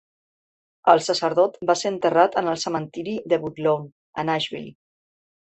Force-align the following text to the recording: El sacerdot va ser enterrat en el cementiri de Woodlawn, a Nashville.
El 0.93 1.01
sacerdot 1.07 1.59
va 1.71 1.75
ser 1.81 1.91
enterrat 1.95 2.39
en 2.41 2.49
el 2.55 2.57
cementiri 2.65 3.15
de 3.35 3.41
Woodlawn, 3.45 3.85
a 4.23 4.27
Nashville. 4.33 4.75